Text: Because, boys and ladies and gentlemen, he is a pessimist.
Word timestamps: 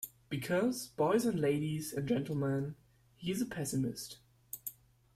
Because, 0.29 0.87
boys 0.87 1.27
and 1.27 1.39
ladies 1.39 1.93
and 1.93 2.09
gentlemen, 2.09 2.73
he 3.17 3.29
is 3.29 3.39
a 3.39 3.45
pessimist. 3.45 4.17